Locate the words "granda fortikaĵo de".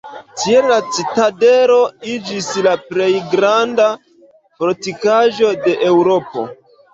3.35-5.77